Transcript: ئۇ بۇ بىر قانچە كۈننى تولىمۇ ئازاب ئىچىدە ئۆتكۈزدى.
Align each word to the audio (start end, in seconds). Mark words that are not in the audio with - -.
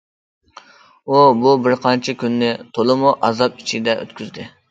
ئۇ 1.09 1.19
بۇ 1.43 1.51
بىر 1.67 1.75
قانچە 1.83 2.15
كۈننى 2.23 2.49
تولىمۇ 2.79 3.13
ئازاب 3.29 3.63
ئىچىدە 3.65 3.97
ئۆتكۈزدى. 4.05 4.47